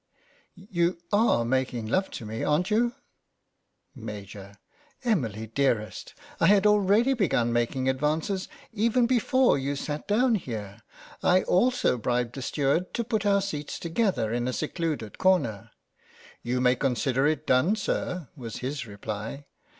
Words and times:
You 0.55 0.97
are 1.13 1.45
making 1.45 1.85
love 1.85 2.09
to 2.17 2.25
me, 2.25 2.43
aren't 2.43 2.71
you? 2.71 2.95
Maj\: 3.93 4.35
Emily 5.03 5.45
dearest, 5.45 6.15
I 6.39 6.47
had 6.47 6.65
already 6.65 7.13
begun 7.13 7.53
making 7.53 7.87
advances, 7.87 8.47
even 8.73 9.05
before 9.05 9.59
you 9.59 9.75
sat 9.75 10.07
down 10.07 10.33
here. 10.33 10.79
I 11.21 11.43
also 11.43 11.99
bribed 11.99 12.33
the 12.33 12.41
steward 12.41 12.95
to 12.95 13.03
put 13.03 13.27
our 13.27 13.41
seats 13.43 13.77
together 13.77 14.33
in 14.33 14.47
a 14.47 14.53
secluded 14.53 15.19
corner. 15.19 15.69
You 16.41 16.61
may 16.61 16.75
consider 16.75 17.27
it 17.27 17.45
done, 17.45 17.75
sir," 17.75 18.27
was 18.35 18.55
his 18.57 18.87
reply. 18.87 19.45